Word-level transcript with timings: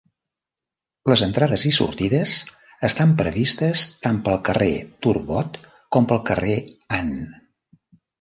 Les 1.11 1.21
entrades 1.25 1.65
i 1.71 1.73
sortides 1.75 2.31
estan 2.89 3.13
previstes 3.19 3.83
tant 4.05 4.21
pel 4.29 4.39
carrer 4.49 4.71
Turbot 5.07 5.61
com 5.97 6.09
pel 6.13 6.23
carrer 6.31 6.57
Ann. 7.01 7.13